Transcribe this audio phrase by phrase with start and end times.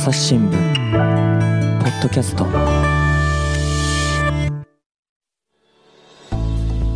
[0.00, 0.56] 朝日新聞ポ
[1.86, 2.46] ッドキャスト。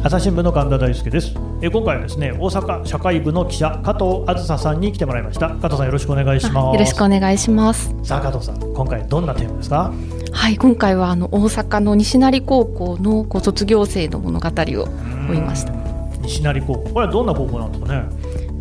[0.02, 1.34] 朝日新聞の神田大輔です。
[1.60, 5.50] え今回はですね大阪社会部の記者加藤あずささんに来てもらいました。
[5.50, 6.72] 加藤さんよろしくお願いします。
[6.72, 7.94] よろしくお願いします。
[8.02, 9.92] さあ加藤さん今回どんなテーマですか？
[10.32, 14.88] はい今回はあの大阪の西成高校のこう卒業生の物語を
[15.28, 15.74] 追いました。
[16.22, 16.88] 西成高校。
[16.88, 18.08] これはどんな高校なんですかね？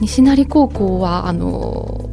[0.01, 2.09] 西成高校はあの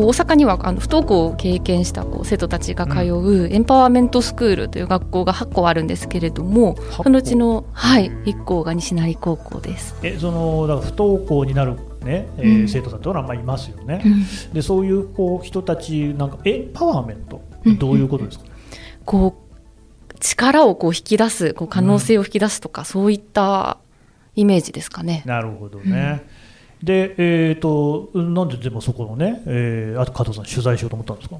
[0.00, 9.94] こう大阪にはあの不登校を経験したこう生徒たちが通うエンパワーメントスクールという学校が8校あるんですけれども、そのうちの、はい、1校が西成高校です。
[10.02, 17.42] えそのだから不登校になるね、えー、うん、生徒さんというのはまあいますよね、うん、でそういうこう人たちなんかエンパワーメント
[17.78, 18.50] どういうことですか、うん、
[19.04, 19.36] こ
[20.08, 23.76] う力をこう引き出すこう可能性を引き出すとか、そういった
[24.34, 25.22] イメージですかね。
[25.26, 26.24] なるほどね、
[26.82, 31.36] で、えーと、なんででもそこのね、えー、あと加藤さん、取材しようと思ったんですか？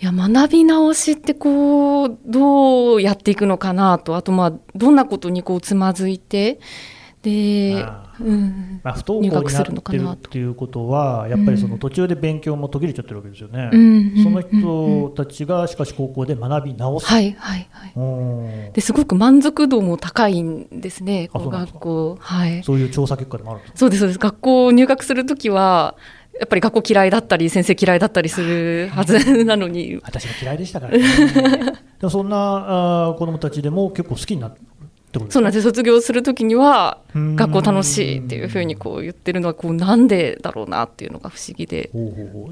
[0.00, 4.14] いや学び直しってこうどうやっていくのかなと。
[4.14, 6.60] あとまあどんなことにこうつまずいて
[7.22, 7.84] で、
[8.20, 17.68] うん、まあ、不登校になってるっていうことはやっぱりその途中で勉強も途切れちゃってるわけですよね、うん、その人たちがしかし高校で学び直す、はいはい。
[17.94, 22.16] はい、ですごく満足度も高いんですね学校。
[22.20, 22.62] はい。
[22.62, 24.18] そういう調査結果でもあるそうですそうです。
[24.18, 25.96] 学校入学するときは
[26.38, 29.98] やっぱり学校嫌いだったり先生嫌いだったりするはずなのに。
[30.04, 31.04] 私も嫌いでしたからね。
[32.00, 34.60] でそんなあ子どもたちでも結構好きになって
[35.30, 41.90] そうなんです卒業するときには学校楽しいっていうふうにこう言ってるのはこうなんでだろうなっていうのが不思議で。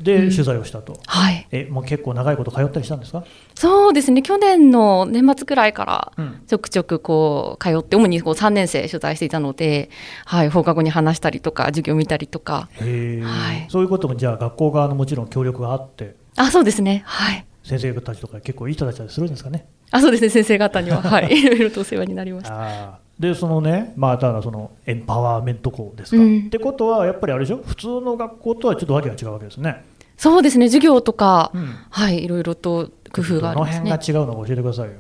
[0.03, 1.47] で、うん、取材をしたと、はい。
[1.51, 3.25] えもう結構長いこと通ったりしたんですか？
[3.55, 4.23] そうですね。
[4.23, 6.13] 去年の年末くらいから
[6.47, 9.91] ちょくちょくこう通って主にこう3年生取材していたので、
[10.25, 16.17] はい、放課後に話したりとか授業見たりとか、はい、そういうこともじゃあ学校側のもちろん協力があって。
[16.37, 17.03] あそうですね。
[17.05, 17.45] はい。
[17.65, 19.67] 先生たちとか結構いい人たちするんですかね？
[19.91, 20.31] あそうですね。
[20.31, 21.01] 先生方には。
[21.03, 21.33] はい。
[21.33, 22.99] いろいろとお世話になりました。
[23.19, 27.63] でそのねまあただそのエンパワーメント校ですか、うん、ってことはやっぱりあれでしょ？
[27.65, 29.85] 普通の学校とはちょっとわけが違うわけですね。
[30.19, 30.69] そうですね。
[30.69, 32.25] 授業とか、うん、はい。
[32.25, 33.85] いろいろと工夫がありますね。
[33.85, 34.93] どの辺が違うのか教えてくださいよ。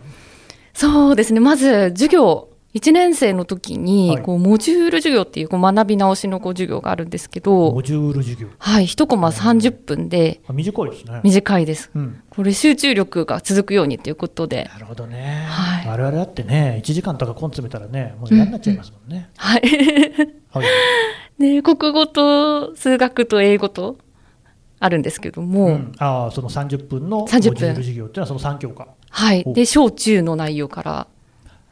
[0.72, 1.40] そうですね。
[1.40, 8.48] まず授業1年生の時にこうモジュール授業っていうこう学び直しのこう授業があるんですけどモジュール授業。
[8.58, 11.20] はい1コマ30分で短いですね。
[11.24, 14.68] 短いです、うん、これ集中力が続くようにということで。
[14.74, 19.62] なるほどね、はい、我々だってね1時間とかコン詰めたらねもう嫌になっちゃいますもんね、うんうん、はい。
[20.50, 20.66] はい、
[21.54, 23.96] で 国語と数学と英語と
[24.80, 28.88] あるんですけども、うん、あその30分のモジュール授業っていうのはその3教科。
[29.08, 29.44] はい。
[29.54, 31.06] で小中の内容から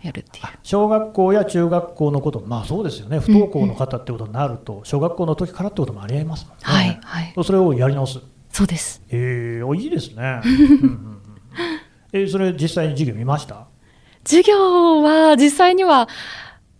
[0.04, 0.44] やるっていう。
[0.62, 3.18] 小学校や中学校のことまあそうですよね。
[3.20, 4.78] 不登校の方ってことになると、うん。
[4.80, 8.20] うん、小学校の時からってこともありえますもんね、はいはい、それをやり直す。
[8.50, 9.02] そうです。
[9.10, 10.40] えー、いいですね、
[10.82, 11.18] うん
[12.12, 13.66] えそれ実際に授業見ました？
[14.24, 16.08] 授業は実際には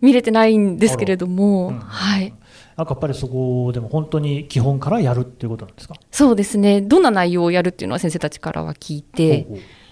[0.01, 2.33] 見れてないんですけれども、うん、はい。
[2.77, 5.95] なんかやっぱりそこでも本当に基本からやるっていうことなんですか？
[6.11, 6.81] そうですね。
[6.81, 9.45] どんな内容をやるっていうのは先生たちからは聞いて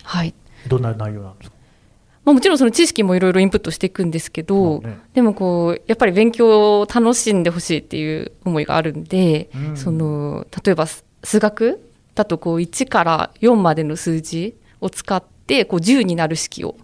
[0.04, 0.34] はい。
[0.68, 1.56] どんな内容なんですか？
[2.26, 11.90] まあ、もちろんその知識もいろいろインプットしていくんですけど、ね、でもこうやっぱり勉強を楽しんでほしいっていう思いがあるんで、うん、その例えば数学？
[12.16, 16.76] だとこう1から4までの数字を使ってこう10になる式を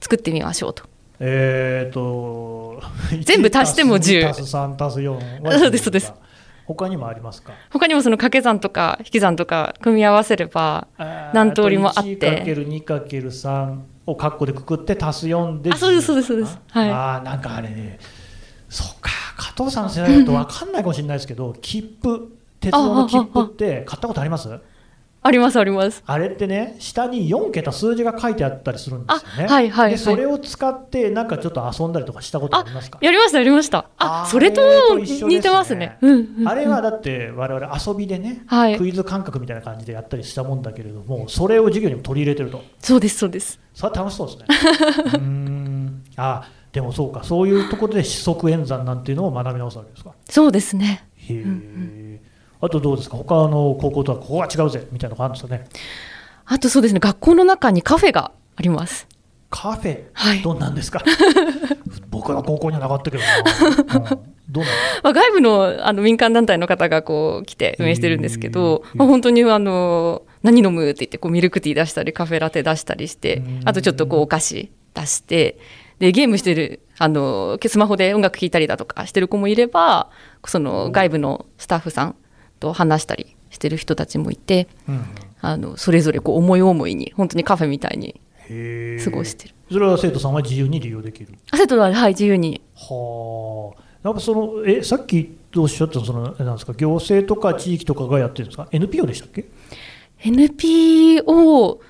[0.00, 0.84] 作ってみましょうと。
[1.20, 2.80] えーと、
[3.22, 4.28] 全部足しても10。
[4.28, 5.18] 足す3足す4。
[5.58, 6.12] そうですそうです。
[6.68, 7.52] 他にもありますか？
[7.70, 10.86] 他にもその掛け算とか引き算とか組み合わせれば
[11.32, 12.44] 何通りもあって。
[12.44, 16.58] 1×2×3 を括弧でくくって足す4であそうですそうですそうです。
[16.70, 16.90] はい。
[16.90, 17.98] あなんかあれね。
[18.68, 24.48] そうか加藤さんの世代だと分かんないかもしれないですけど切符鉄道の切符って買ったことあります？
[25.28, 26.02] ありますあります。
[26.06, 29.52] あれってね下に4桁数字が書いてあったりするんですよね。
[29.52, 32.98] はいはい、はい、でそれを使ってなんかちょっと遊んだりとかしたことありますか？
[33.02, 33.90] やりましたやりました。
[33.98, 34.62] あそれと
[34.98, 42.62] 似てますね、うんうん、あれはだって我々遊びでね、はい、クイズ感覚みたいな感じでやったりしたもんだけれどもそれを授業にも取り入れてると。
[42.78, 43.60] そうですそうです。
[43.74, 44.46] それは楽しそうですね。
[45.14, 46.04] うん。
[46.16, 47.22] あでもそうか。
[47.22, 50.14] そういうところで四則演算なんていうのを学び直すわけですか？
[50.28, 51.06] そうですね。
[51.16, 52.07] へえ、うんうん
[52.60, 53.16] あとどうですか？
[53.16, 55.66] 他の高校とはここは違うぜみたいなのがあるんですかね。
[56.46, 57.00] あとそうですね。
[57.00, 59.06] 学校の中にカフェがあります。
[59.50, 61.02] カフェ、はい、どんなんですか？
[62.10, 64.18] 僕の高校にはなかったけどな、うん、
[64.50, 64.70] どうな
[65.04, 75.58] まあ、外部のあの民間団体の方がこう来て運営してるんですけど、まあ、本当にあの何飲むって言ってこうミルクティー出したりカフェラテ出したりしてあとちょっとこうお菓子出して
[75.98, 80.10] でゲームしてるあのスマホで音楽聴いたりだとかしてる子もいれば
[80.46, 82.16] その外部のスタッフさん
[82.58, 85.04] と話したりしてる人たちもいて、うん、
[85.40, 88.20] あのそれぞれこう思い思いに本当にカフェみたいに
[89.04, 89.54] 過ごしてる。
[89.70, 91.34] それは生徒さんは自由に利用できる？
[91.54, 92.60] 生徒ははい自由に。
[92.74, 93.82] はあ。
[94.04, 99.46] やっぱそのえさっきおっしゃったそのなんですか行政とか地域とかがやってるんですか？NPO でしたっけ
[100.20, 101.80] ？NPO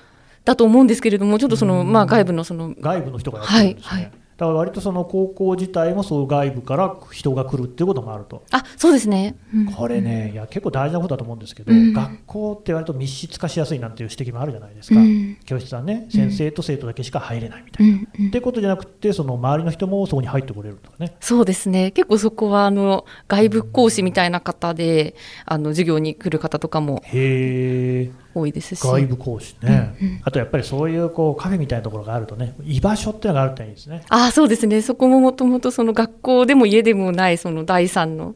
[0.43, 8.45] だと思うんですけれどもちょっとその、まあ、外部のその外部の人がやってるんですね、はいはいだから割とその高校自体もそう外部から人が来るっていうこともあると。
[8.51, 18.27] あそうですね、うん、これね、いや結構大事なことだと思うんですけど、うん、学校って割と密室化しやすいなんていう指摘もあるじゃないですか、うん、教室はね、先生と生徒だけしか入れないみたいな。
[18.29, 21.17] ってことじゃなくて、その周りの人もそこに入ってこれるとかね。
[21.19, 25.15] そうですね、結構そこはあの外部講師みたいな方で、
[25.45, 27.01] あの授業に来る方とかも。
[27.03, 28.81] へー多いですし。
[28.81, 34.03] 外部講師ね、うんうん、あとやっぱりそういうこうカフェみたいなところがあるとね居場所っていうのがあるといいですね。
[34.09, 34.81] あそうですね。
[34.81, 38.35] そこももともとその学校でも家でもないその第三の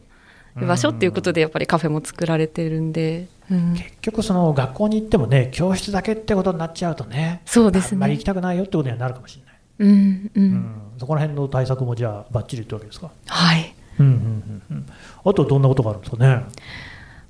[0.61, 7.95] 居場所っていうことでやっぱりカフェも作られてるんで、うん、結局その学校に行ってもね教室だけってことになっちゃうとねそうですね。
[7.95, 13.09] あんまり行きたくないよってことにはなるかもしれない、うんうん、うん、そこら辺の対策もじゃあばっちりってわけですか？
[13.25, 14.85] はい、うんうんうんうん、
[15.25, 16.43] あとどんなことがあるんですかね？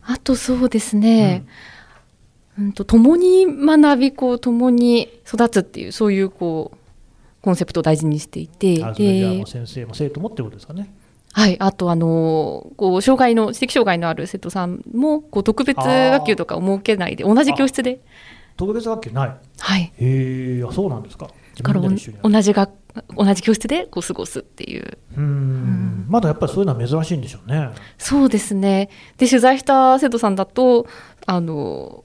[0.05, 1.49] あとそうですね、うん
[2.59, 6.77] うんと共に学びこう共に育つっていうそういうこう
[7.41, 10.93] コンセプトを大事にしていてで先生も生徒もってことですかね。
[11.33, 18.01] はい、あとあのこう障害の知的障害のある生徒さんもこう特別学級とかを設けないで同じ教室で。
[18.55, 19.35] 特別学級ない。
[19.59, 19.81] はい。
[19.81, 21.31] へえそうなんですか。
[21.61, 21.89] から同
[22.41, 22.69] じが
[23.15, 24.97] 同じ教室でこう過ごすっていう。
[25.17, 27.69] うん、まだやっぱりそういうのは珍しいんでしょうね。
[27.97, 28.89] そうですね。
[29.17, 30.87] で取材した生徒さんだと
[31.25, 32.03] あの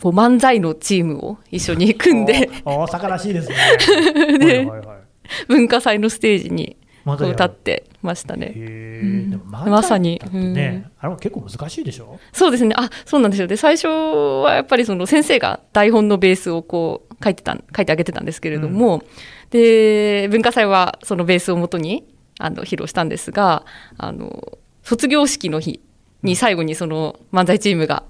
[0.00, 2.48] こう漫才のチームを一緒に組んで。
[2.64, 4.38] 大阪らしいですね。
[4.38, 4.98] で、 はいはいはい、
[5.48, 8.52] 文化祭のステージに歌ってましたね。
[8.56, 12.18] うん、まさに、うん、あれも結構難しいでしょ？
[12.32, 12.74] そうですね。
[12.78, 13.48] あそうなんですよ。
[13.48, 19.02] で最初はやっぱりその先生が台本のベースをこう書いてた書いてあげてたんですけれども、うん、
[19.50, 22.04] で文化祭はそのベースをもとに
[22.38, 23.64] あの披露したんですが
[23.98, 25.80] あの卒業式の日
[26.22, 28.04] に最後にその漫才チームが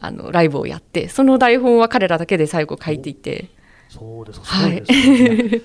[0.00, 3.48] あのライブをやってその台本は彼らだけで最後書いていて。
[3.88, 4.80] そうですすごい。
[4.82, 5.60] ですね、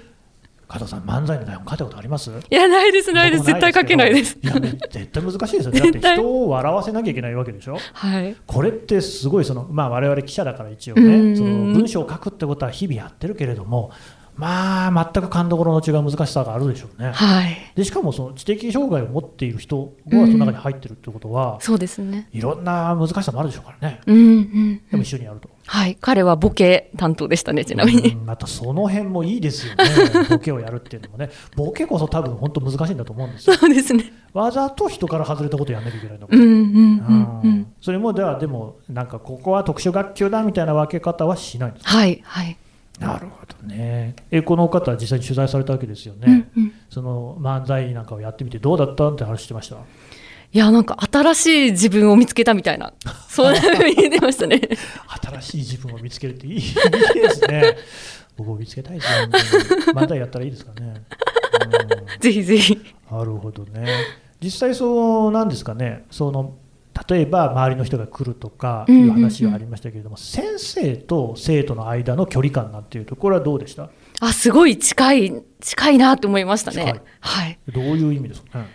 [0.67, 2.31] 加藤さん漫才の台本書いたことあります？
[2.31, 3.43] いやないですないです。
[3.43, 4.37] 絶対書けないです。
[4.41, 5.71] いや絶対難しいですよ。
[5.71, 7.77] ねだって人を笑わせなきゃいけないわけでしょ？
[7.93, 8.35] はい。
[8.47, 13.91] これってすごいそのまあ我々記者だから一応ねその文章を書くってことは日々やってるけれども
[14.35, 17.11] まあ全く勘どころの違う難しさがあるでしょうね。
[17.11, 22.27] はい、でしかもその知的障害を持っている人がその中に入ってるってことは、うん、そうですね。
[22.31, 24.01] いろんな難しさもあるでしょうからね。
[24.05, 25.49] うんうんうん、でも一緒にやると。
[25.65, 25.97] はい。
[26.01, 28.15] 彼はボケ担当でしたねちなみに。
[28.15, 29.83] またその辺もいいですよね。
[30.29, 31.29] ボケをやるっていうのもね。
[31.55, 33.55] ボケこそ多分本当難しいんだと思うんですよ。
[33.55, 34.11] そうですね。
[34.33, 37.39] わざと人から外れたことをやらなきゃいけないのか、うんうんうん。
[37.43, 41.97] うん、それもではでもなんかここは特殊学級だみたいな分け方はしないんですか？
[41.97, 42.57] はいはい
[42.99, 44.15] なるほどね。
[44.31, 49.77] えこの方は実際に取材されたわけですよね、うんうん、その漫才なんかをやってみてどうだったって話してました？
[50.51, 52.93] いやなんか新しい自分を見つけたみたいな。
[53.27, 54.61] そういうふうに言ってましたね。
[55.23, 57.77] 新しい自分を見つけるっていいですね。
[58.37, 59.29] 僕も見つけたいですね。
[59.93, 61.01] 漫才やったらいいですかね、
[62.13, 62.77] うん、 ぜひぜひ。
[63.11, 63.87] なるほどね。
[64.41, 66.05] 実際そうなんですかね。
[66.11, 66.53] その
[67.09, 73.89] 例えば周りの人が来るとかいう話はありましたけれども、先生と生徒の間の距離感なんていうところはどうでした？
[74.19, 77.01] あすごい近い近いなと思いましたね。
[77.19, 78.67] はい、どういう意味ですか、ね、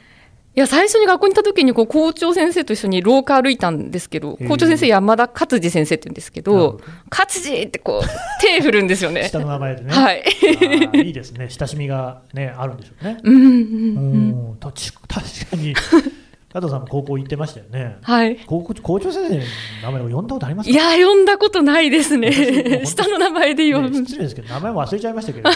[0.56, 0.60] い。
[0.60, 8.06] や最初に学校に行った時にこう校長先生と一緒に廊下歩いたんですけど校長先生山田勝次先生って言うんですけど勝次ってこう
[8.44, 9.28] 手振るんですよね。
[9.28, 9.92] 下の名前でね。
[9.92, 10.24] はい。
[11.06, 11.48] いいですね。
[11.48, 13.18] 親しみがねあるんでしょうね。
[13.22, 13.48] うんうんう
[14.54, 14.92] ん、確
[15.50, 15.74] かに
[16.50, 17.98] 加藤さんも高校行ってましたよね。
[18.02, 18.38] はい。
[18.46, 19.42] 高校校長先生の
[19.82, 22.82] 名前を呼んだことありますいや呼んだことないですね。
[22.86, 25.54] 下の名前で呼ぶ、ね、失礼ですけど名前も忘れちゃいましたけれども。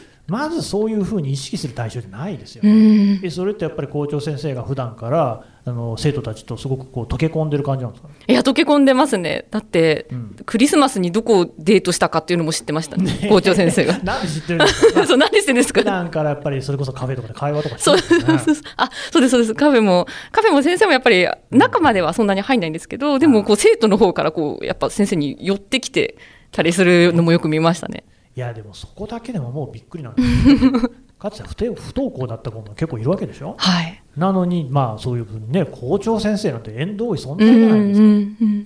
[0.28, 3.18] まずそういうふうに意識する対象じゃないですよね。
[3.18, 9.46] でそれってやっぱり校長先生が普段からあの生徒たちとすごくこう溶け込んでる感じなんですか、ね、いや溶け込んでますね。
[9.50, 13.18] だって、うん、クリスマスにどこをデートしたかっていうのも知ってましたね。
[13.22, 13.98] ね校長先生が。
[14.04, 15.04] なんで知ってるんですか？
[15.06, 15.80] そうなんで知ってるんですか？
[15.80, 26.16] 普段からやっぱりそれこそカフェとかで会話とかしてるんです、ね、そうあそうですそうですカフェもカフェも先生もやっぱり中まではそんなに入んないんですけど、でもこう生徒の方からこうやっぱ先生に寄ってきて
[26.52, 28.04] たりするのもよく見ましたね。
[28.36, 30.28] いやでもそこだけでももうびっくりなんです
[31.20, 38.06] かつて不登校だった子も結構いるわけでしょ、はい、なのにまあそういうふうにね校長先生なんて縁遠い存在じゃないですか、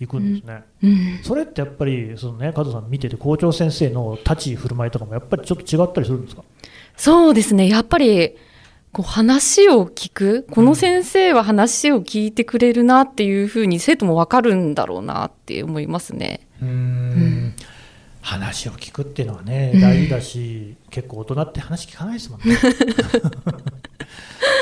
[0.00, 6.44] 行くんですね、それってやっぱりそのね加藤さん見てて校長先生の立ち振る舞いとかもやっぱりちょっと違ったりするんですか？
[6.96, 7.68] そうですね。
[7.68, 8.37] やっぱり
[8.92, 16.46] こう話を聞くこの先生は話を聞いてくれるなっていうふうに生徒も分かるんだろうなって思いますね。
[16.62, 17.03] うんうん
[18.26, 22.57] 話を聞くっていうのはね大事だし、うん、結構大人って話聞かないですもんね。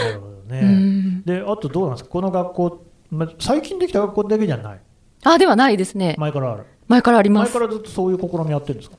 [0.02, 2.10] なるほどね、うん、であとどうなんですか？
[2.10, 4.80] この学校、ま、最近できた学校だけじゃない？
[5.24, 6.16] あではないですね。
[6.18, 6.64] 前からある。
[6.88, 7.54] 前からあります。
[7.56, 8.96] 前からずっとそういう試みやってるんですか？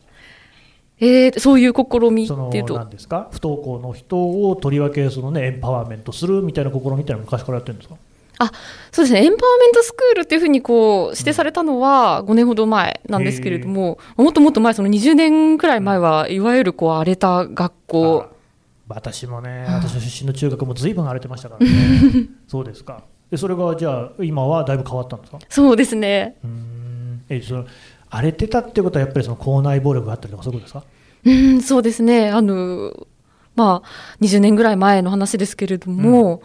[0.99, 2.75] えー、そういう試みっていうと。
[2.75, 3.27] 何ですか？
[3.31, 7.95] 不登校の人をとりわけその、ね、エンパワーメントするみたいな試みっていうのは昔からやってるんですか？
[8.39, 8.51] あ
[8.91, 9.23] そうですね。
[9.23, 18.25] エンパワーメントスクールっていうふうにこう指定されたのは5年ほど前なんですけれども、もっともっと前その20年くらい前はいわゆるこう荒れた学校。
[18.87, 21.71] 私もね私の出身の中学もずいぶん荒れてましたからね。
[22.47, 23.03] そうですか。
[23.31, 25.39] でそれがじゃあ今はだいぶ変わったんですか？
[25.49, 26.35] そうですね。
[26.43, 27.21] うん。
[27.29, 27.65] えその
[28.09, 30.91] 荒れてたってことはやっぱりその校内暴力があったりとかそういうことですか？
[31.25, 32.29] うんそうですね。
[32.29, 33.07] あの
[33.55, 36.39] まあ20年ぐらい前の話ですけれども、うん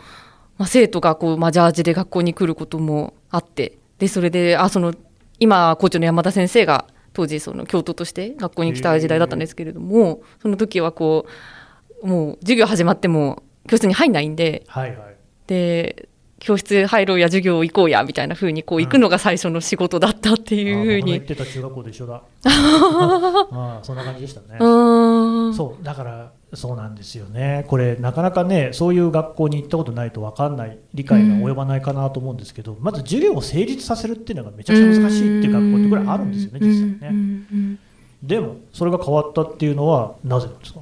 [0.59, 4.95] まあ、生徒がこう、まあ、ジャージで学校に来ることもあってでそれであその
[5.39, 11.27] 今校長の山田先生が当時その教頭として学校に来た時代だったんですけれどもその時はこ
[12.03, 22.23] うもう授業始まっても教室に入んないんで、はいはい、で教室入ろうや授業行こうやみたいなふうにこう行くのが最初の仕事だったっていうふうに、うん、ってた中学校で一緒だ。
[22.47, 24.59] あそんな感じでしたね。
[24.59, 27.65] そうだからそうなんですよね。
[27.69, 37.77] これなかなかねそういう学校に行ったことないと分かんない理解が及ばないかなと思うんですけど、うん、まず授業を成立させるっていうのがめちゃくちゃ難しいっていう学校ってこれあるんですよね実際ね。
[38.23, 40.81] でもそれが変わったっていうのはなぜなんですか？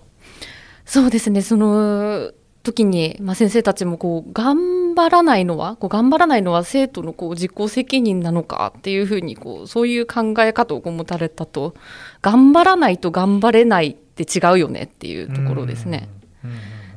[0.84, 1.42] そうですね。
[1.42, 2.30] その
[2.66, 11.74] 時に、まあ、先生たちもこう頑張らないのはこう頑張らないのは生徒のこう実行責任なのかっていうふうにこうそういう考え方を持たれたと
[12.22, 16.08] 頑張らないと頑張れないって違うよねっていうところですね。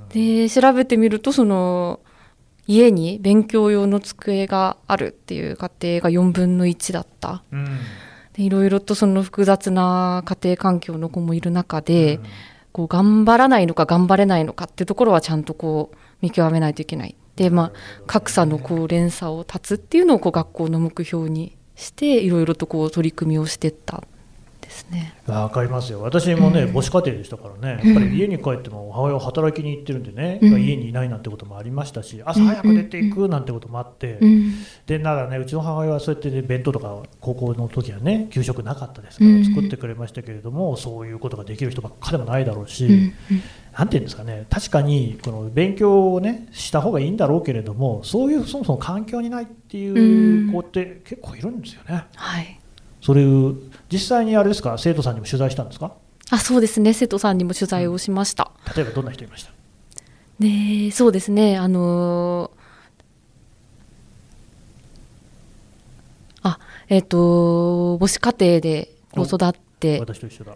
[0.09, 1.99] で調べてみるとその
[2.65, 7.43] 家に勉強用の机があるっていう家庭が4分の1だった。
[8.33, 12.19] でいろいろとその複雑な家庭環境の子もいる中で、
[12.71, 17.15] こう頑張らないのか頑張れないのかってところはちゃんとこう見極めないといけない。
[17.35, 24.03] でまあ格差のこう連鎖を断つっていうのをこう学校の目標にしていろいろとこう取り組みをしてった
[24.69, 25.13] ですね。
[25.25, 26.01] わかりますよ。
[26.01, 34.53] 私もね、母子家庭でしたからね、やっぱり家に帰っても母親は働きに行ってるんでね、うん、家にいないなんてこともありましたし、朝早く出ていくなんてこともあって、うん、
[34.85, 43.11] でならね、うちの母親はそうやって、ね、弁当とか高校の時はね、給食なかったですから作ってくれましたけれども、そういうことができる人ばっかでもないだろうし。
[43.77, 52.03] なんていうんですかね、確かにこの勉強をねした方がいいんだろうけれども、そういうそもそも環境にないっていう子って結構いるんですよね。
[52.15, 52.59] はい。
[53.01, 53.55] それを
[53.91, 54.77] 実際にあれですか？
[54.77, 55.93] 生徒さんにも取材したんですか？
[56.31, 56.93] あそうですね。
[56.93, 59.51] 生徒さんにも取材をしました、例えばどんな人いました？
[60.39, 61.57] でそうですね。
[61.57, 62.51] あの
[66.43, 70.55] あえっ、ー、と母子家庭で子育って私と一緒だ。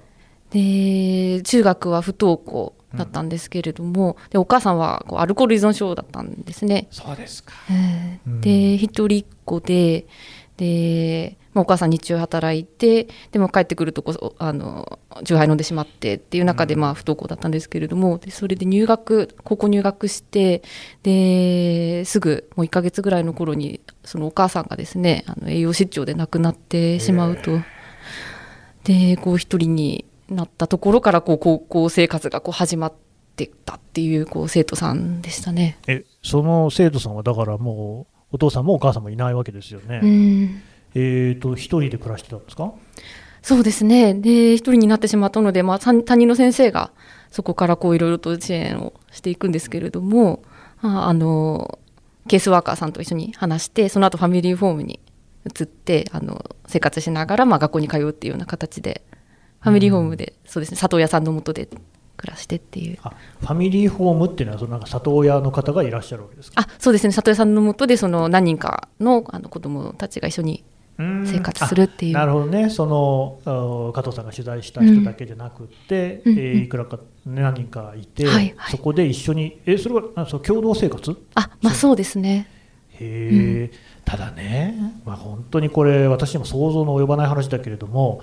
[0.52, 6.88] で中学は不登校だったんですけれども、うん、でお母さんはこうアルコール依存症だったんですね。
[6.92, 10.06] そうですか、えー、で一人っ子で
[10.58, 20.64] でまあ、お母さん日中働いてでも帰ってくるとこあの酎ハイ飲んでしまってっていう中で、まあ、不登校だったんですけれどもでそれで入学高校入学して
[21.04, 27.60] ですぐもう1ヶ月ぐらいの頃にそのお母さんがですねあの栄養失調で亡くなってしまうと。
[28.84, 32.94] でこう一人になったところからこう高校生活がこう始まっ
[33.38, 40.02] てたっていうこう生徒さんでしたねえその生徒さんはだからもうお父さんもお母さんもいないわけですよね。
[40.04, 40.62] うん
[40.96, 42.72] えーと、一人で暮らしてたんですか？
[43.42, 44.14] そうですね。
[44.14, 46.92] で一人になってしまったので、まあ、担任の先生が
[47.30, 50.44] そこからこういろいろと支援をしていくんですけれども
[50.82, 51.80] ああの
[52.30, 55.00] ケースワーカーさんと一緒に話してその後ファミリーホームに
[55.46, 59.04] 移ってあの生活しながら、まあ、学校に通うっていうような形で
[59.60, 60.78] ファミリーホームで、うん、そうですね。
[60.78, 61.68] 里親さんのもとで
[62.16, 62.98] 暮らしてっていう。
[62.98, 66.62] ファミリーホームっていうのはそのなんか里親の方がいらっしゃるわけですか？
[66.62, 67.12] あそうですね。
[67.12, 70.64] 里親さんのもとでその何人かのあの子どもたちが一緒に
[70.98, 72.14] 生活するっていう。
[72.14, 72.70] なるほどね。
[72.70, 81.16] その加藤さんが取材した人だけじゃなくて、うん、えー、いくらか、ね、何人かいて、はいはい、そこで一緒にえそれはそ共同生活？
[81.36, 81.96] あまあそう。
[81.96, 82.48] ですね。
[82.92, 83.72] へえ、うん、
[84.06, 88.22] ただね、まあ、本当にこれ私にも想像の及ばない話だけれども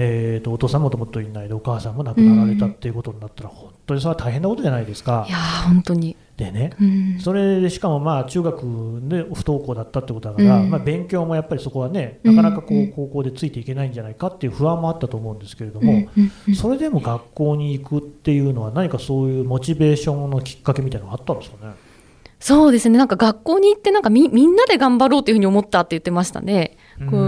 [0.00, 5.26] えーと、お父さんもともといないでお母さんも亡くなられたっていうことになったら、うん、本当にそれは大変なことじゃないですか。
[5.28, 8.60] いや本当にでね、うん、それでしかもまあ中学
[9.02, 16.08] で不登校だったってことだから、うん、まあ、勉強もやっぱりそこはねなかなかこう高校でついていけないんじゃないかっていう不安もあったと思うんですけれども、
[16.54, 21.74] それでも学校に行くっていうのは何かそういうモチベーションのきっかけみたいなのがあったんですかね？
[22.38, 22.98] そうですね。
[22.98, 26.76] なんか学校に行ってなんかみみんなで頑張ろうというふうに思ったって言ってましたね。
[27.10, 27.18] こう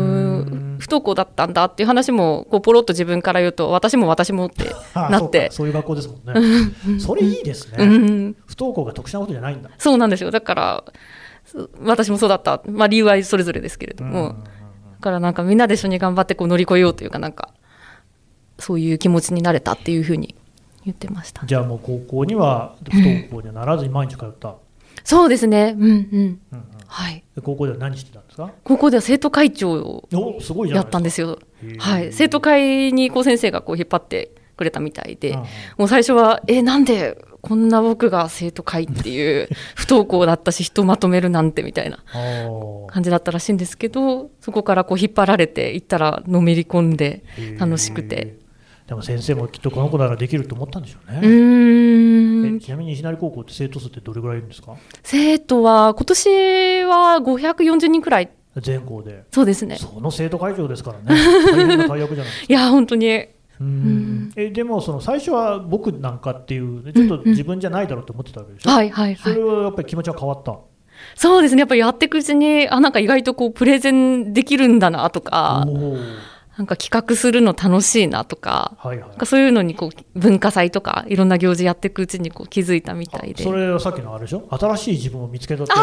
[0.81, 5.51] 不登校だったんだっていう話もこうポロッと自分から言うと私も私もって なって。
[5.53, 6.99] そういう学校ですもんね。
[6.99, 9.71] それいいですね、うん、不登校が特殊なことじゃないんだ。
[9.79, 10.31] そうなんですよ。
[10.31, 10.85] だから
[11.83, 14.37] 私もそうだった、まあ、理由はそれぞれですけれども、
[14.93, 17.51] だからなんかみんなで一緒に頑張ってこう乗り越えようというかなんか
[18.59, 20.35] そういう気持ちになれたっていうふうに
[20.85, 21.45] 言ってました。
[21.47, 24.55] じゃあもう高校には不登校にはならずに毎日通った、
[25.11, 25.75] そうですね。
[25.77, 27.25] うんうん、うんうん、はい。
[27.43, 28.53] 高校では何してたんですか？
[28.65, 30.09] 高校では生徒会長を
[30.69, 31.39] やったんですよ。
[31.79, 32.13] はい。
[32.13, 35.37] 生徒会にこう先生がこう引っ張ってくれたみたいで、
[35.79, 41.99] もう最初はえなんでこんな僕が生徒会っていう 不登校だったし人まとめるなんてみたいな
[42.89, 47.25] 感じだったらしいんですけどそこからこう引っ張られていったらのめり込んで
[47.59, 48.37] 楽しくて。
[48.87, 51.21] でも先生もきっとこの子ならできると思ったんでしょうね。
[51.23, 52.10] うん
[52.61, 54.75] ちなみに西成高校って生徒数ってどれぐらいいるんですか？
[55.03, 56.29] 生徒は今年
[56.85, 58.31] は540人くらい。
[58.57, 59.25] 全校で。
[59.31, 59.77] そうですね。
[59.77, 61.05] その生徒会長ですからね。
[61.53, 63.27] 大変な大役じゃない いや本当に。
[63.61, 64.33] うん。
[64.37, 70.59] えでもその最初は僕なんかっていうちょっと自分じゃないだろうと思ってたわけでしょ、うんうん、はいはい、はい、それはやっぱり気持ちは変わった？
[71.15, 71.61] そうですね。
[71.61, 75.65] やっぱりやっていくうちにあなんか意外とこうプレゼンできるんだなとか
[76.61, 84.47] なんか企画するの楽しいなとか、はいはい、そういうのにこう文化祭とかいろんな行事やっていくうちにこう気づいたみたいでそれはさっきのあれでしょ？
[84.51, 85.81] 新しい自分を見つけたってあ、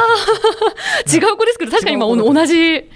[1.12, 2.92] 違う子ですけど確かに今同じ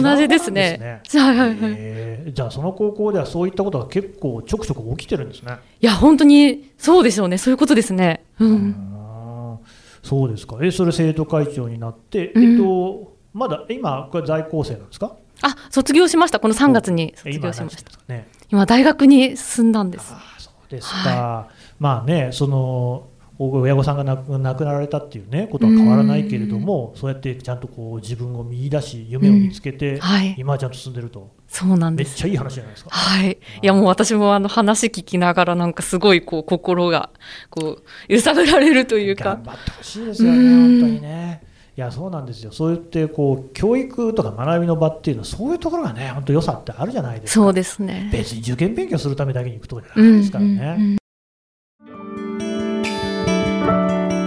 [0.00, 0.78] 同じですね。
[0.78, 2.32] ねはいはいはい。
[2.32, 5.58] じゃあその高校ではそういったことが結構ちょくちょく起きてるんですね。
[5.80, 7.38] いや本当にそうでしょうね。
[7.38, 8.22] そういうことですね。
[8.38, 9.58] うん。
[10.04, 10.58] そうですか。
[10.62, 15.16] えそれ生徒会長になって、えっと、まだ今これ在校生なんですか？
[15.42, 16.40] あ卒業しました。
[16.40, 17.92] この3月に卒業しました。
[18.08, 20.12] 今,、ね、今大学に進んだんです。
[20.12, 23.08] あそうですか、はい、まあねその
[23.42, 31.30] 親御さんが亡くなられたっていうねことは変わらないけれどもそうやってちゃんとこう自分を見出し夢を見つけて、はい、今はちゃんと進んでると。
[31.48, 32.08] そうなんです。
[32.08, 32.90] めっちゃいい話じゃないですか。
[32.90, 33.38] はい。
[33.62, 37.10] いやもう私もあの話聞きながらなんかすごいこう心が
[37.48, 39.36] こう揺さぶられるというか。
[39.36, 41.49] 頑張ってほしいですよね本当にね
[41.80, 42.52] いやそうなんですよ。
[42.52, 47.34] そうやってこう教育とか学びの場っていうのはそういうところがね本当良さってあるじゃないですか。
[47.42, 48.10] そうですね。
[48.12, 52.04] 別に受験勉強するためだけに行くところじゃないですからね、うんうん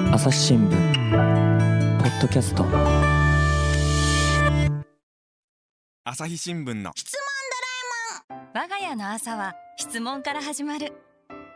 [0.07, 0.71] うん、朝日新聞
[2.01, 2.65] ポッドキャスト。
[6.05, 6.91] 朝日新聞の。
[6.95, 7.21] 質問
[8.31, 8.63] ドラえもん。
[8.63, 10.91] 我が家の朝は質問から始まる。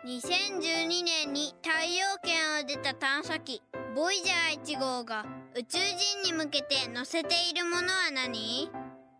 [0.06, 3.64] 2012年に太陽圏を出た探査機
[3.98, 8.70] ボイジャー1号が宇宙人に向けて載せているものは何？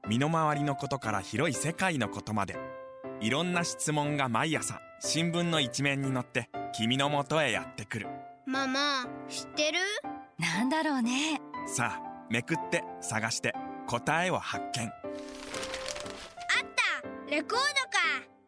[0.08, 2.56] 身の回りのことから広い世界のことまで。
[3.20, 8.08] いろんな質問が毎朝新聞の一面に載って君のもとへやってくる。
[8.46, 9.80] ママ知ってる？
[10.38, 11.42] なんだろうね。
[11.66, 13.56] さあめくって探して
[13.88, 14.84] 答えを発見。
[14.84, 14.92] あっ
[17.26, 17.32] た！
[17.32, 17.64] レコードか！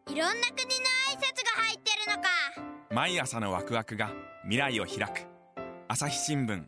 [0.06, 0.76] いろんな国の
[1.10, 2.28] 挨拶が入ってるのか！
[2.94, 4.12] 毎朝のワクワクが
[4.44, 5.28] 未来を開く
[5.92, 6.62] 朝日新聞。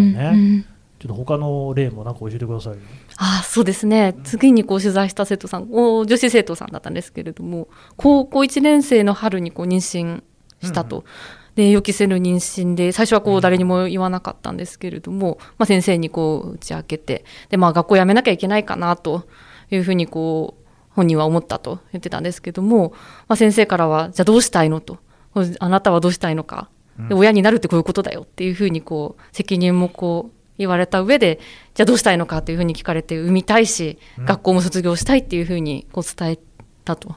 [0.00, 0.64] ね、
[1.00, 2.76] ちょっと他の例もなんか教えてください
[3.16, 4.14] あそうですね。
[4.22, 10.22] 次にこう取材した生徒さんお女子生徒さんだったんですけれども高校1年生の春にこう妊娠
[10.62, 11.00] したと。
[11.00, 11.04] うん
[11.54, 19.28] で予期せぬ妊娠で最初はこう誰にも言わなかったんですけれども、まあ、先生にこう打ち明けてで、まあ、学校辞めなきゃいけないかなと
[19.70, 22.94] いうふうにこう本人は思ったと言ってたんですけども、
[23.28, 24.98] まあ、先生からはじゃあどうしたいのと。
[25.60, 26.70] あなたはどうしたいのか。
[26.81, 31.40] で親になるってこういうことだよっていうふうにこう責任もこう言われた上で
[31.74, 36.38] じゃあどうしたいのかというふうに聞かれて産みたいし、学校も卒業したいっていうふうにこう伝え
[36.84, 37.16] たと。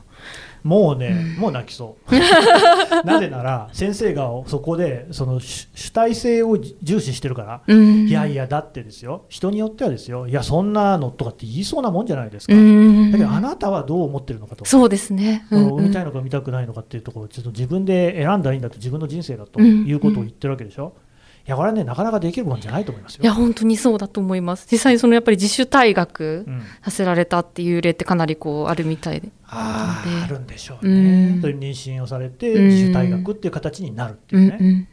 [0.66, 3.06] もうね、うん、もう泣きそう。
[3.06, 9.26] なぜなら先生がそこでその主体性を重視してるから、うん、いやいやだってですよ。
[9.30, 10.28] 人によってはですよ。
[10.28, 14.66] いやそんなのとかって言いそうなもんじゃないですか、うん、だけどあなたはどう思ってるのかと。
[14.66, 21.05] そうですね、うん、産みたいのか産みたくないのかっていうところをちょっと自分で選んだらいいんだと自分の人生だということを言ってるわけでしょ、い
[21.48, 23.24] やこれはねなかなかできるもんじゃないと思いますよ。
[23.24, 24.68] いや本当にそうだと思います。
[24.72, 26.46] 実際にそのやっぱり自主退学
[26.84, 29.30] させられたっていう例ってかなりこうあるみたいで。
[29.46, 31.38] ああるんでしょうね。
[31.42, 34.90] そういう妊娠をされて自主退学っていう形になるっていうね。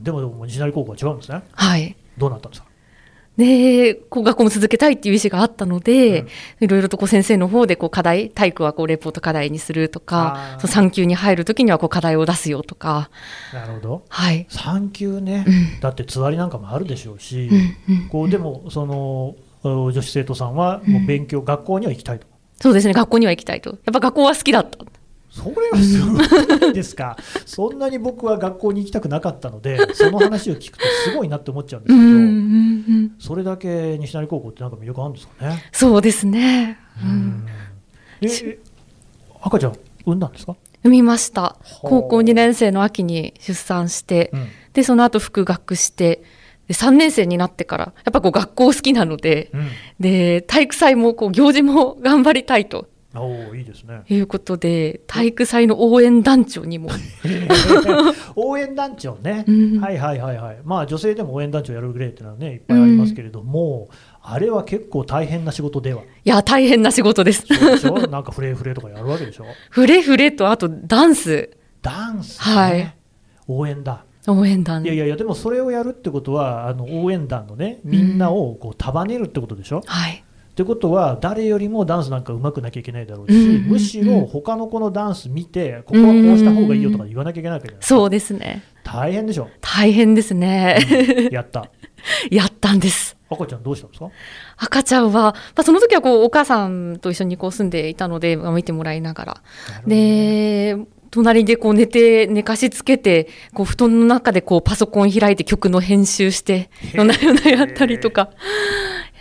[0.00, 1.42] でもでも西成高校は違うんですね。
[1.52, 1.94] はい。
[2.16, 2.68] どうなったんですか？
[3.36, 6.28] で、こう学校も続けたいっていう意思があったので、うん、
[6.64, 13.10] いろいろとこう先生の方でこう課題、体育はこうレポート課題にするとか、そ産休に入るときにはこう課題を出すよとか。
[13.52, 14.04] なるほど。
[14.08, 14.46] はい。
[14.48, 17.50] 産休ね、うん、だってつわりなんかもあるでしょうし、
[18.10, 22.26] こうでもその女子生徒さんはもう勉強、学校には行きたいと。
[22.60, 23.70] そうですね、学校には行きたいと。
[23.70, 24.78] やっぱ学校は好きだった。
[25.36, 32.02] それはすごいですか、 そんなに僕は学校に行きたくなかったので、その話を聞くと、すごいなって思っちゃうんですけど、
[33.18, 35.64] それだけ西成高校ってなんか魅力あるんですかね。
[35.72, 37.46] そうですね、うん、
[38.20, 38.58] え
[39.40, 40.56] 赤ちゃん、産んだんですか？
[40.82, 46.22] 産みました、高校2年生の秋に出産して、うん、でその後復学して、
[46.68, 49.68] で3年生になってから、やっぱこう学校好きなので、うん、
[50.00, 52.78] で体育祭もこう行事も頑張りたいと。
[52.78, 52.86] お
[53.54, 54.02] いいですね。
[54.08, 56.90] いうことで体育祭の応援団長にも。
[58.36, 60.58] 応援団長ね、うん、はいはいはいはい。
[60.64, 66.02] まあ女性でも応援団長やるグレーっていうのはねいっぱいありますけれども、うん、あれは結構大変な仕事では。
[66.02, 67.46] いや大変な仕事です。
[67.46, 68.06] そうでしょ？
[68.08, 69.44] なんかフレフレとかやるわけでしょ？
[69.70, 71.50] フレフレとあとダンス。
[71.82, 72.94] ダンス、ね、はい。
[73.48, 74.04] 応援だ。
[74.28, 74.82] 応援団。
[74.82, 80.24] いやいやいやでもそれをやるってことはあの応援団のねみんなをこう束ねるってことでしょ、うん、はい
[80.56, 88.62] ってことは誰よりもダンスなんか上手くなきゃいけないだろうし、うんうんうん、むしろ他の子のダンス見てここはこうした方がいいよとか言わなきゃいけないわけじゃないですか、そうですね。
[88.82, 89.50] 大変でしょ？
[89.60, 90.78] 大変ですね、
[91.26, 91.70] うん、やった。
[92.30, 93.18] やったんです。
[93.28, 94.10] 赤ちゃんどうしたんですか？
[94.56, 99.42] 赤ちゃんは、まあ、その時はこうお母さんと一緒にこう住んでいたので、まあ、見てもらいながら、
[99.84, 108.30] ね、で隣でこう寝て寝かしつけてこう布団の中でこうパソコン開いて曲の編集して夜な夜なやったりとか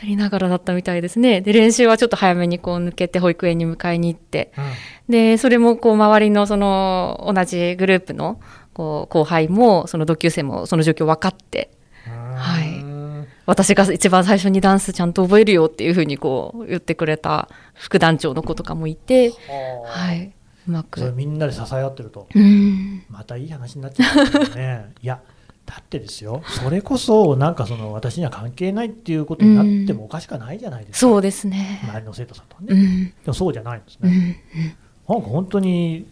[0.02, 1.42] やりながらだったみたいですね。
[1.42, 8.40] で、練習はちょっと早めにこう抜けて保育園に迎えに行って、うん、で、それもこう周りのその同じグループの
[8.74, 11.72] こう後輩もその同級生もその状況分かって、
[12.36, 12.84] はい。
[13.46, 19.32] 私が一番最初にダンスちゃんと覚えるよっていうふうにこう言ってくれた副団長の子とかもいて、
[19.86, 20.35] はい。
[20.68, 21.12] うまく。
[21.14, 22.28] みんなで支え合ってると。
[22.34, 24.94] うん、またいい話になっちゃうんですね。
[25.02, 25.22] いや、
[25.66, 34.44] だってですよ、それこそなんかその私には関係ないっていうことになってもおかしくないじゃないですか、うん、そうですね周りの生徒さんとはね、うん、でもそうじゃないんですね、
[35.10, 36.06] うん、なんか本当に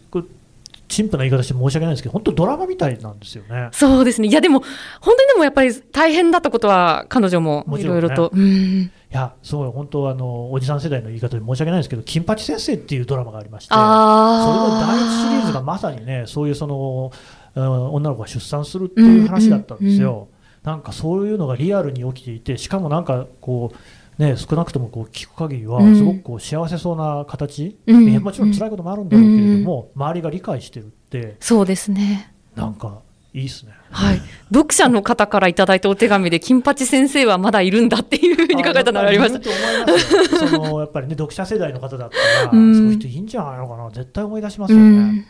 [0.88, 3.68] 陳腐な言い方して申し訳ないんですけど、本当ドラマみたいなんですよね。
[3.72, 4.28] そうですね。
[4.28, 4.60] いやでも
[5.00, 8.30] 本当にでもやっぱり大変だったことは彼女もいろいろと。
[8.34, 17.12] いや、すごい本当あのおじさん世代の言い方で申し訳ないんですけど、金八先生っていうドラマがありまして、それの第一シリーズがまさにね、そういうその
[17.54, 20.28] 女の子が出産するっていう話だったんですよ。
[20.64, 23.72] なんかそういうのがリアルに起きていて、しかもなんかこ
[24.18, 32.32] う、ね、少なくともこう聞く限りは、すごくこう幸せそうな形、うん、もちろん辛いこともあるんだろうけれども、周りが理解してるって、そうですね。
[32.56, 33.02] なんか
[33.34, 33.72] いいですね。
[33.90, 34.22] はい。
[34.52, 39.40] 読者の方からいただいたお手紙で、金八先生はまだいるんだっていうふうに書かれたのがありました。
[39.40, 45.24] と思いますそのやっぱりね 読者世代の方だったら、そういう人いいんじゃないのかな、絶対思い出しますよね。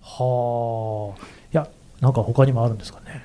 [0.00, 1.20] はあ。
[1.52, 1.68] いや
[2.00, 3.24] なんか他にもあるんですかね。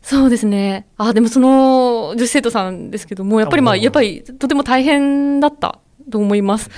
[0.00, 0.86] そうですね。
[0.96, 5.78] あ、でもその女子生徒さんですけども、やっぱりまあ、やっぱりとても大変だった
[6.10, 6.70] と思います。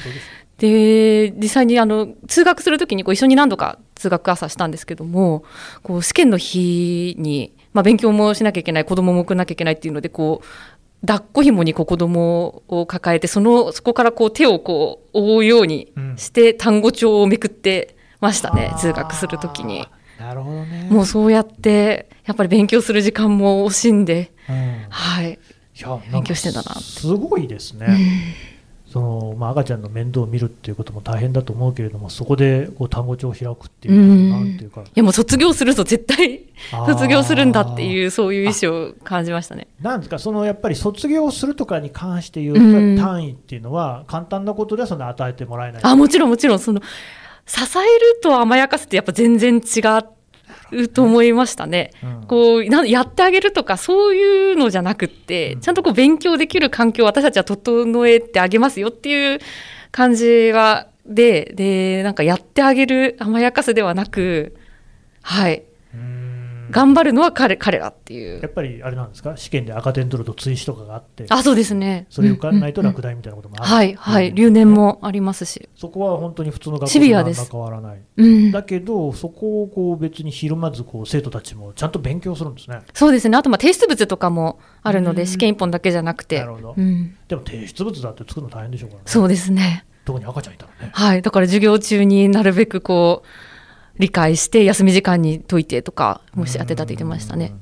[0.59, 5.45] で、実際にあの、通学するときにこう一緒に何度か通学朝したんですけども、
[5.83, 19.87] こう試験の日に、まあ勉強もしなきゃいけない、子供も送らなきゃいけないっていうので、こう、抱っこ紐にこう子供を抱えて、その、そこからこう手をこう覆うようにして、単語帳をめくってましたね、通学するときに。
[20.19, 20.89] なるほどね。
[20.91, 25.39] もうそうやってやっぱり勉強する時間も惜しんで、うん、はい。
[26.13, 27.97] 勉強してたなすごいですね。
[28.95, 34.83] うんそのまあ、赤ちゃんの面倒を見るっていうことも大変だと思うけれどもそこでこう単語帳を開くっていううなんていうか。
[34.83, 36.43] いやもう卒業すると絶対
[36.87, 39.67] 卒業するんだっていうそういう意思を感じましたね。
[39.81, 42.55] なんですかそのやっぱり卒業するとかに関して言う
[42.97, 45.83] と単位っていうのは簡単なことではその与えてもらえない。
[45.83, 46.59] あもちろんもちろん。
[46.59, 46.83] その
[47.47, 49.81] 支えると甘やかすってやっぱ全然違
[50.73, 51.93] うと思いましたね。
[52.03, 59.41] うん、こうなやってあげるとかそういうのじゃなくって、うん、ちゃんとこう勉強できる環境を私たちは整えてあげますよっていう
[59.91, 64.57] 感じはででなんかやってあげる甘やかすではなく
[65.23, 65.63] はい
[66.73, 68.41] 頑張るのは彼彼らっていう。
[68.41, 69.37] やっぱりあれなんですか？
[69.37, 72.07] 試験で赤点取ると追試とかがあってあそうですね。
[72.11, 74.35] それ受かんないと落第みたいなこともある、うんうん、はいはい。
[74.35, 75.69] 留年もありますし。
[75.77, 82.81] そこは本当に普通の学校と変わらない、うん、だけどそこをこう別にひるまずこう生徒たちもちゃんと勉強するんですね。
[82.95, 83.37] そうですね。
[83.37, 86.41] あとまあ提出物とかもあるので、試験一本だけじゃなくて。
[86.41, 86.75] なるほど、
[87.29, 89.05] でも提出物だって作るの大変でしょうからね。
[89.07, 89.85] そうですね。
[90.05, 90.91] 特に赤ちゃんいたらね。
[90.93, 91.23] はい。
[91.23, 93.27] だから授業中になるべくこう
[94.03, 97.55] 理解して休み時間に解いてとかもし当てたって言ってましたね。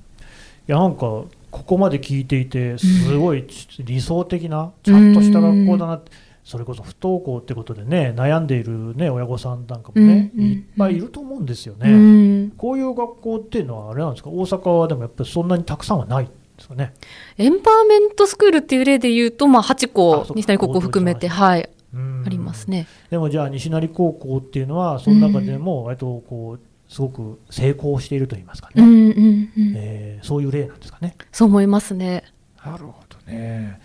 [0.68, 3.46] いやなんかここまで聞いていてすごい
[3.81, 6.12] 理想的なちゃんとした学校だなって。
[6.42, 14.31] それこそ不登校ってことでね悩んでいる、ね、親御さんなんかもね、いっぱいいると思うんですよね、こういう学校っていうのはあれなんですか？
[14.31, 16.94] 大阪はでもやっぱりそんなにたくさんはないですかね？
[17.37, 21.29] エンパワーメントスクールっていう例でいうと、まあ、8校西成高校含めて。
[21.29, 22.87] はいありますね。
[23.11, 26.61] でもじゃあ西成高校っていうのはその中でも割とこう
[26.92, 29.50] すごく成功していると言いますかね、うんうんうん。
[29.76, 31.14] えー、そういう例なんですかね。
[31.31, 32.24] そう思いますね。
[32.64, 33.81] なるほどね。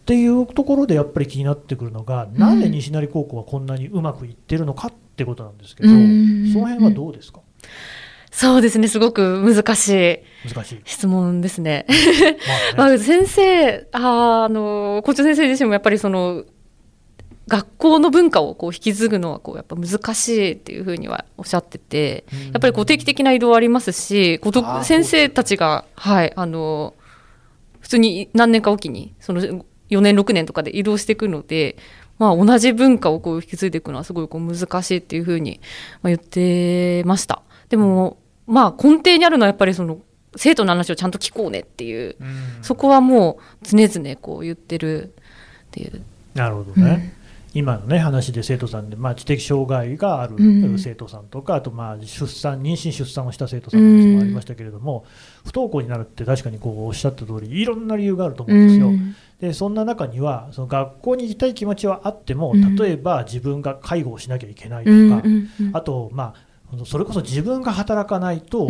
[0.00, 7.40] っていうところでやっぱり気になってくるのが、なぜ西成高校はこんなにうまくいってるのかってことなんですけど、その辺はどうですか、
[8.30, 10.18] そうですね、すごく難しい
[10.84, 11.86] 質問ですね。
[12.76, 16.44] まあ、 ね、先生、ああの校長先生自身もやっぱりその
[17.48, 24.40] 学校の文化をこう引き継ぐのはこうやっぱ難しいっていうふうにはおっしゃってて、やっぱりこう定期的な移動ありますし、
[24.82, 26.94] 先生たちがはいあの
[27.80, 31.76] 普通に何年かおきにその4年6年とかで移動していくので、
[32.18, 35.60] まあ、同じ文化をこう引き継いでいくのはすごいこう難しいっていうふうに
[36.02, 37.42] 言ってました。
[37.68, 40.00] でも、まあ、根底にあるのはやっぱりその
[40.34, 45.14] 生徒の話をちゃんと聞こうねっていう、うん、そこはもう常々こう言ってる
[45.68, 46.02] っていう。
[46.34, 47.14] なるほどね。
[47.20, 47.25] うん
[47.56, 50.36] 今のね話で生徒さんで、まあ、知的障害がある
[50.78, 55.06] 生徒さんとか、うん、あとまあ出産妊娠出産をした生徒さんの話もありましたけれども、
[55.42, 58.88] うん、不登校になるって確かにこうおっしゃった通りいろんな理由があると思うんですよ。
[58.88, 65.22] うん、でそんな中にはその学校に行きたい気持ちはあっても例えば自分が介護をしなきゃいけないとか、
[65.72, 66.34] あとま
[66.74, 68.68] あそれこそ自分が働かないと、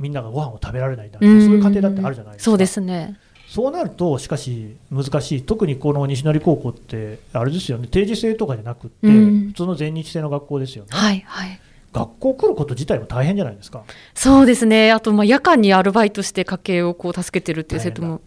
[0.00, 2.50] みんながご飯を食べられないそういう家庭だってあるじゃないですか。
[2.50, 3.16] そうですね
[3.54, 10.88] そうなると、しかし難しい、特にこの西成高校って、あれですよね、定時制とかじゃなくて、うん、普通の全日制の学校ですよね。
[10.90, 11.60] はいはい。
[11.92, 13.84] 学校来ること自体も大変じゃないですか。
[14.12, 18.22] そうですね、あとまあ夜間にアルバイトして家計をこう助けてるっていう生徒も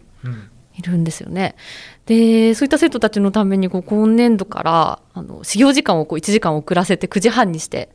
[0.78, 1.56] いるんですよね。
[2.06, 7.90] で、そういった生徒たちのためにこう今年度からあの始業時間をこう1時間遅らせて9時半にして、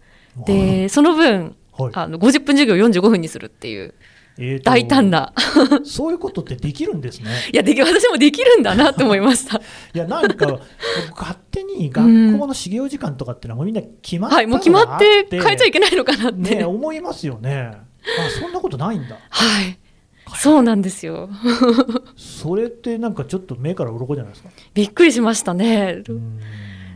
[0.46, 3.96] でその分、はい、あの50分授業45分にするっていう。
[4.38, 5.34] えー、大胆な。
[5.86, 7.32] そういうことってできるんですね。
[7.52, 9.58] いやでき私もできるんだなって思いました。
[9.94, 10.60] いやなんか
[11.16, 17.72] 勝手に学校の始業時間とかってのはもうみんな決まって、はいもう決まって変えちゃいけないのかなって、ね、思いますよね。
[17.72, 19.18] あそんなことないんだ。
[19.30, 19.78] はい。
[20.36, 21.30] そうなんですよ。
[22.18, 24.50] それってなんかちょっと目から鱗じゃないですか。
[24.74, 26.02] びっくりしましたね。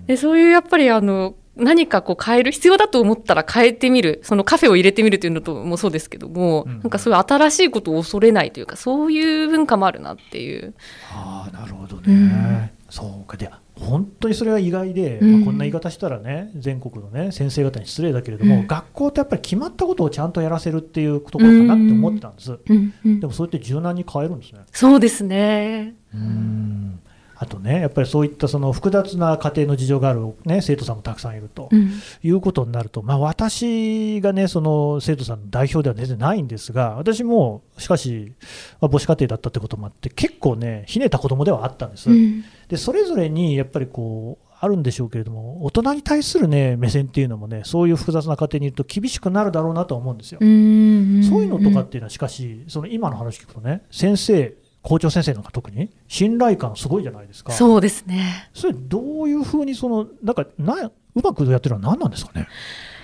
[0.07, 4.19] でそういうやっぱりあの何かこう変える必要だと思ったら変えてみる。
[4.23, 10.73] そのカフェを入れてみるというのともそうですけども、うん、なんかそういう新しいことを恐れないというかそういう文化もあるなっていう。
[11.11, 13.37] あなるほどね、うん、そうか。
[13.37, 22.59] で本当にそれは意外で、うん、まあ、こんな言い方したらね全国の、ね、先生方に失礼だけれども、学校ってやっぱり決まったことをちゃんとやらせるっていうところかなって思ってたんです、
[23.05, 24.61] でもそうやって柔軟に変えるんですね。
[24.71, 25.93] そうですね。
[26.13, 26.99] うん
[27.39, 31.91] あとね、やっぱりそういったその複雑な家庭の事情がある、ね、生徒さんもたくさんいると、うん、
[32.23, 38.33] いうことになると、まあ、私がね、その生徒さんの代表では全然ないんですが、私もしかし、
[38.81, 42.09] まあ、母子家庭だったってこともあって、結構ね、ひねた子供ではあったんです。
[42.09, 50.39] うん、でそれぞれにやっぱりこうあるんでしょうけれども、大人に対する、ね、目線っていうのもね、そういう複雑な家庭にいると厳しくなるだろうなと思うんですよ。
[50.39, 54.55] そういうのとかっていうのは、しかし、その今の話聞くとね、先生、
[54.87, 57.51] 校長先生なんか特に信頼感すごいじゃないですか。
[57.51, 58.49] そうですね。
[58.53, 62.47] それどういうふうにそのなんかなうまくやってるのは何なんですかね？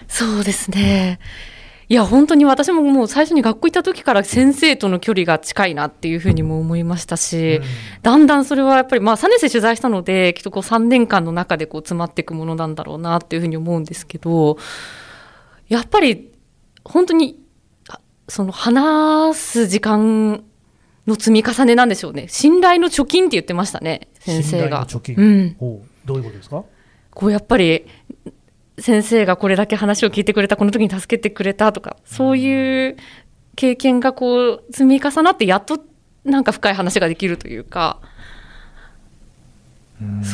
[0.08, 1.20] そうですね。
[1.90, 7.64] いや本当に私ももう最初に学校行った時から先生との距離が近いなっていうふうにも思いましたし、うん、
[8.02, 14.58] だんだんそれはやっぱりまあ3年生取材したのできっとこう3年間の中でこう詰まっていくものなんだろうなっていうふうに思うんですけど
[15.68, 16.32] やっぱり
[16.86, 17.38] 本当に
[18.30, 20.46] その話す時間
[21.08, 24.86] の積み重ねなんでしょうね信頼の貯金って言ってましたね先生が。
[24.86, 25.58] 貯金、うん、
[26.06, 26.64] どういうことですか？
[27.12, 27.86] こうやっぱり
[28.80, 32.98] 先生がこれだけ話を聞いてくれたこの時に助けてくれたとかそういう
[33.56, 35.84] 経験がこう積み重なってやっと
[36.24, 38.00] なんか深い話ができるというか。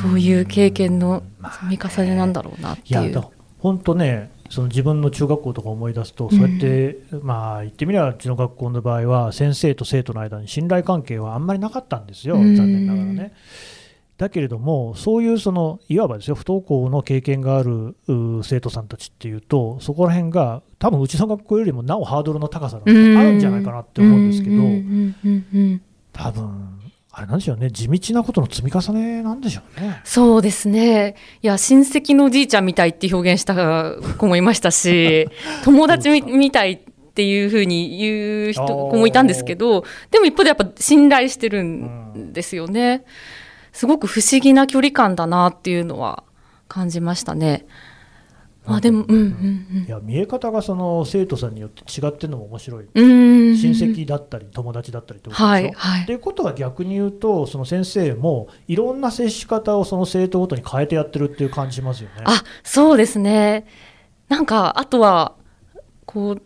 [0.02, 1.22] そういう経験の
[1.70, 3.16] 積み重ねなんだろうなっていう。
[3.16, 3.30] まあ、
[3.60, 13.34] 本当ねその自分の中学校とか思い出すと、そうやって、うん、まあ言ってみれば、うちの学校の場合は、先生と生徒の間に信頼関係はあんまりなかったんですよ、残念ながらね。
[14.18, 17.96] だけれども、そういうそのいわばですよ不登校の経験がある
[18.44, 24.64] 生徒さんたちっていうと、そこら辺が、多分うちの学校よりもなおハードルの高さがあるんじゃないかなって思うんですけど、
[26.12, 26.79] 多分
[27.12, 30.02] あれなんでしょうね、地道なことの積み重ねなんでしょうね。
[30.04, 31.16] そうですね。
[31.42, 35.28] いや、親戚のおじいちゃんみたいって表現した子もいましたし、
[35.66, 38.64] 友達みたいっていうふうに言う人
[38.96, 43.04] もいたんですけどでも一方でやっぱ信頼してるんですよね。
[43.74, 46.24] すごく不思議な距離感だなっていうのは
[46.68, 47.66] 感じましたね。
[48.70, 55.46] まあでも、うんうんうん、いや見え方がその生徒さんによって違ってるのも面白い、親戚だったり友達だったりってことでしょ？
[55.46, 62.24] はいはい、っていうことは逆に言うとその先生もいろんな接し方をその生徒ごとに変えてやってるっていう感じしますよね。
[62.26, 63.66] あそうですね。
[64.28, 65.36] なんかあとは
[66.06, 66.42] こう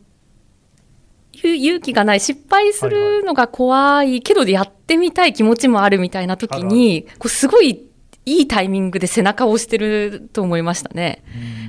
[1.35, 7.85] 勇気がない失敗するのが怖いけどやってみたい気持ちもあるみたいな時にこうすごい
[8.25, 11.23] いいタイミングで背中を押してると思いましたね。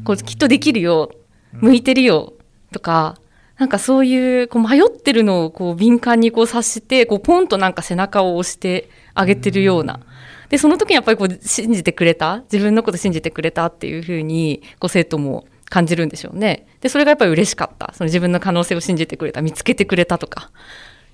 [0.05, 1.11] こうきっとできるよ
[1.53, 2.35] 向いてるよ
[2.73, 3.19] とか
[3.59, 10.01] なんかそういうこう迷ってるのをこう敏感にこう察してこうポンとなんか背中を押してあげてるような。
[10.49, 16.67] でその時にやっぱりこう信じてくれた自分のこと信じてくれたっていうふうにこう生徒も感じるんでしょうね。
[16.81, 20.51] でそれがやっぱり嬉しかったその自分の可能性を信じてくれた見つけてくれたとか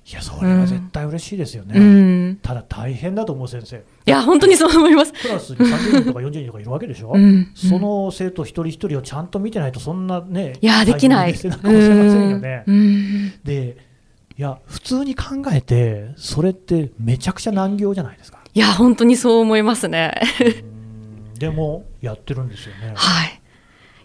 [0.03, 3.77] いやそれは絶対嬉しいですよね、うん、ただ大変だと思う先生。
[3.77, 5.13] いや本当にそう思います。
[5.13, 11.33] クラスに30人とか40人とかいるわけでしょ、うん、その生徒一人一人をちゃんと見てないとそんなねいやできない。
[11.33, 13.77] かもしれませんよね、うん、で
[14.37, 18.39] いや普通に考えてそれってめちゃくちゃ難行じゃないですか。
[18.53, 20.19] いや本当にそう思いますね。
[21.37, 22.93] でもやってるんですよね。
[22.95, 23.40] はい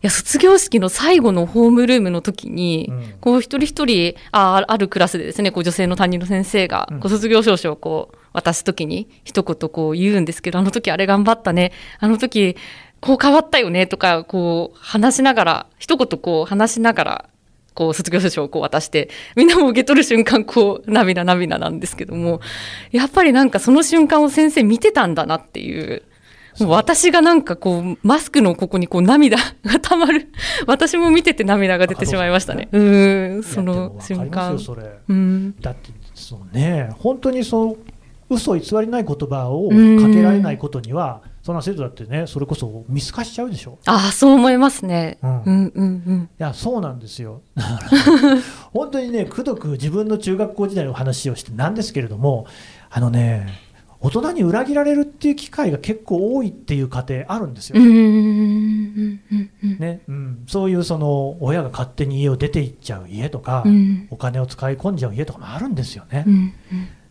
[0.03, 12.57] や卒業式の最後のホームルームの時に、うん、こう一人一人ああるクラスでですねこう女性の担任の先生が、こう卒業証書をこう渡す時に一言こう言うんですけどあの時あれ頑張ったねあの時
[13.01, 17.29] こう変わったよねとかこう話しながら一言こう話しながら
[17.75, 22.41] こう卒業証書をこう渡してみんなも受け取る瞬間こう涙涙なんですけども
[22.91, 26.03] やっぱりなんかその瞬間を先生見てたんだなっていう。
[26.61, 30.33] もう私がなんかこうマスクのここにこう涙 がたまる。
[30.67, 32.69] 私も見てて涙が出てしまいましたね。
[32.73, 32.81] う
[33.39, 33.43] ん。
[33.43, 34.59] その瞬間。
[34.59, 34.77] そ
[35.09, 36.91] うん、だってそうね。
[36.99, 37.77] 本当にそう
[38.29, 39.75] 嘘偽りない言葉をか
[40.13, 43.79] けられないことには、そんな生徒だってねそれこそ見透かしちゃうでしょ。
[43.87, 46.29] ああそう思いますね、うん、うんうんうん。
[46.37, 47.43] いやそうなんですよ。
[48.75, 52.47] 本当にねくどく自分の中学校時代の話をしてなんですけれども
[52.91, 53.47] あのね
[54.07, 57.81] 大人に裏切られるっていう機会が結構多いっていう家庭あるんですよ。
[57.81, 57.89] ね
[60.07, 64.97] うん、そういうその親が勝手に家を出て行っちゃう家とか、うん、お金を使い込ん。
[64.97, 65.75] じゃう家とかもあるん。
[65.75, 66.23] ですよね。
[66.25, 66.35] うん。
[66.35, 66.53] うん、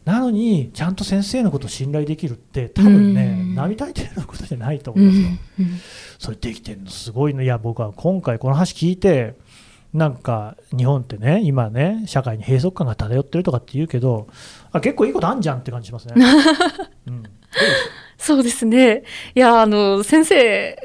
[0.05, 0.95] なのにちゃん。
[0.95, 5.27] と先生のことを信頼できるって多分ね、並大抵のことじゃないと思いますよ。
[6.17, 9.35] それできてるのすごいのいや僕は今回この話聞いて
[9.95, 14.27] なんか日本ってね今ね社会に閉塞感が漂ってるとかって言うけど
[14.73, 16.15] あ結構いいことあんじゃんって感じしますね。
[17.07, 17.23] うん、
[18.17, 19.03] そうですね
[19.35, 20.77] いやあの先生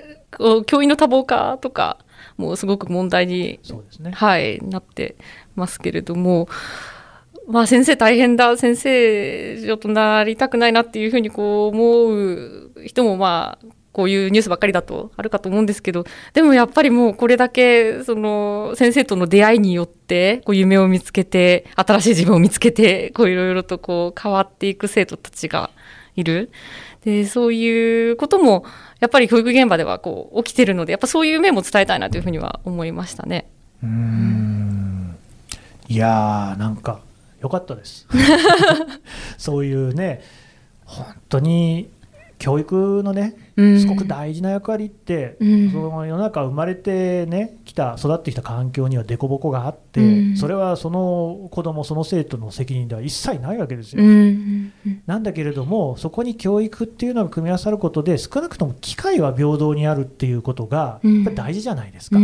[0.65, 1.99] 教員の多忙化とか
[2.37, 3.59] もうすごく問題に、
[3.99, 5.17] ね、はい、なって
[5.57, 6.49] ますけれども。
[7.49, 13.67] まあ、先生大変だ先生ちょっとなりたくないなっていうふうにこう思う人もまあ
[14.01, 25.69] こういうニュースばっかりだとあるかと思うんですけどでもやっぱりもうこれだけその先生との出会いによってこう夢を見つけて新しい自分を見つけてこういろいろとこう変わっていく生徒たちが
[26.17, 26.51] いる。
[27.05, 28.65] でそういうことも
[29.01, 33.51] やっぱり教育現場ではこう起きてるのでやっぱそういう面も伝えたいなというふうには思いましたね。
[33.83, 35.17] うん。
[35.89, 37.01] いやーなんか
[37.43, 38.07] 良かったです。
[39.37, 40.23] そういうね
[40.87, 41.91] 本当に
[42.41, 43.35] 教育のね、
[43.79, 54.03] すごく大事な役割って、うん、その世の中生まれてね来た育ってきた環境には凸凹があって、うん、それはその子供その生徒の責任では一切ないわけですよ。
[54.03, 54.73] うん、
[55.07, 62.19] なんだけれどもそこに教育っていうのが組み合わさることで少なくとも機会は平等にあるっていうことがやっぱり大事じゃないですか。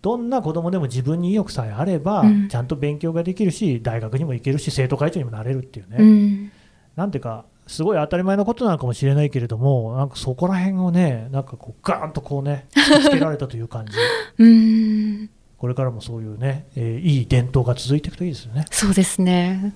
[0.00, 6.52] どんな子供でも自分に意欲さえあれば、ちゃんと勉強ができるし大学にも行けるし生徒会長にもなれるっていうね。
[6.94, 13.92] なんていうかすごい当たり前のことなのかもしれないけれどもなんかそこら辺をねなんかこうガーンとこうねつけられたという感じ。
[14.42, 15.30] うん。
[15.58, 18.64] これからもそういうね、えー、いい伝統が続いていくといいですよね。
[18.70, 19.74] そうですね。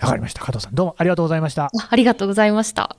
[0.00, 0.40] わかりました。
[0.40, 1.70] 加藤さんどうもありがとうございました。
[1.90, 2.96] ありがとうございました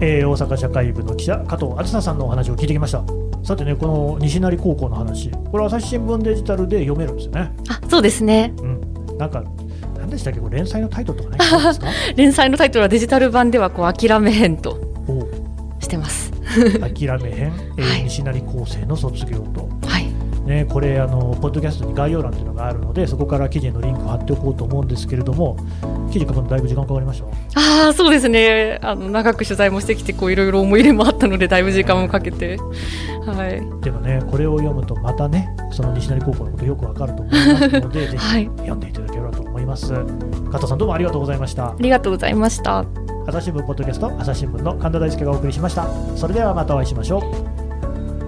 [0.00, 3.02] えー、大阪社会部の記者加藤梓さんのお話を聞いてきました。
[3.42, 7.52] さてねこの西成高校の話これ朝日新聞デジタルで読めるんですよね。
[7.68, 8.52] あそうですね。
[8.58, 9.18] うん。
[9.18, 9.44] なんか
[9.98, 11.86] 何でしたっけこれ連載のタイトルとかないですか？
[12.16, 14.78] 連載のタイトルはデジタル版ではこう諦めへんと
[15.80, 16.32] してます。
[16.80, 19.60] 諦めへん、えー、はい、西成高生の卒業と。
[19.62, 19.75] はい
[20.46, 25.56] ね、これあの、ポッドキャストに概要欄というのがあるので、そこから記事のリンクを貼っておこうと思うんですけれども、
[26.12, 27.20] 記事書くのだいぶ時間かかりまし
[27.52, 27.88] た？
[27.88, 32.58] あそうですねあの、長く取材もしてきて、いろいろ思い入れもあったので、だいぶ時間もかけて、
[33.26, 39.92] はい、でもね、これを読むと、またね、その西成高校のことよくわかると思いますので、 ぜひ読んでいただければと思います。
[40.52, 41.66] 加藤さんどうもありがとうございました。
[41.66, 42.84] ありがとうございました。
[43.26, 45.88] 朝日新聞ポッドキャスト朝日新聞の神田大輔がお送りしました。
[46.14, 47.55] それではまたお会いしましょう。